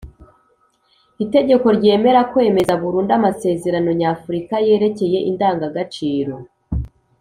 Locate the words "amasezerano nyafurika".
3.17-4.55